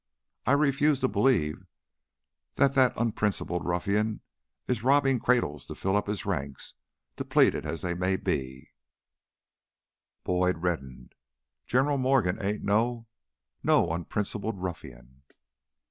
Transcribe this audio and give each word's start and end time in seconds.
"I 0.47 0.53
refuse 0.53 0.99
to 1.01 1.07
believe 1.07 1.67
that 2.55 2.71
even 2.71 2.73
that 2.73 2.97
unprincipled 2.99 3.63
ruffian 3.63 4.21
is 4.65 4.81
robbing 4.83 5.19
cradles 5.19 5.67
to 5.67 5.75
fill 5.75 5.95
up 5.95 6.07
his 6.07 6.25
ranks, 6.25 6.73
depleted 7.17 7.67
as 7.67 7.81
they 7.81 7.93
may 7.93 8.15
be" 8.15 8.71
Boyd 10.23 10.63
reddened. 10.63 11.13
"General 11.67 11.99
Morgan 11.99 12.41
ain't 12.43 12.63
no... 12.63 13.05
no 13.61 13.91
unprincipled 13.91 14.59
ruffian!" 14.63 15.21